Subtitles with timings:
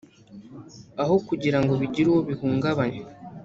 [1.01, 3.03] aho kugira ngo bigire uwo bihungabanya